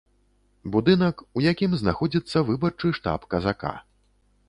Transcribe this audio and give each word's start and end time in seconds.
Будынак, 0.75 1.21
у 1.39 1.45
якім 1.51 1.77
знаходзіцца 1.83 2.37
выбарчы 2.51 2.87
штаб 3.03 3.31
казака. 3.37 3.79